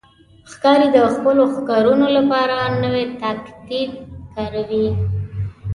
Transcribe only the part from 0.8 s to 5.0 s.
د خپلو ښکارونو لپاره نوی تاکتیک کاروي.